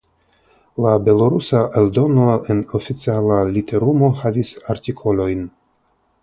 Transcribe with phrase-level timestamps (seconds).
[0.85, 5.47] La belorusa eldono en oficiala literumo havis artikolojn.